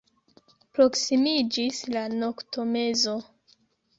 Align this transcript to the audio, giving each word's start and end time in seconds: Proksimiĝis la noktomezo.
Proksimiĝis 0.77 1.83
la 1.97 2.03
noktomezo. 2.15 3.15